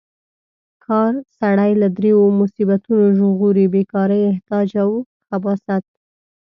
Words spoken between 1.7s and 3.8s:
له دریو مصیبتونو ژغوري: